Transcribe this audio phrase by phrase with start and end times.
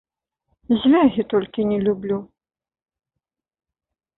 [0.81, 2.17] Звягі толькі не люблю.